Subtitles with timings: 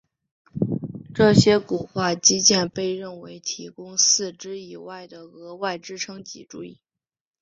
[1.13, 6.79] 这些骨化肌腱被认为提供四肢以外的额外支撑脊椎。